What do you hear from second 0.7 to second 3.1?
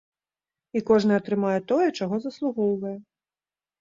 І кожны атрымае тое, чаго заслугоўвае.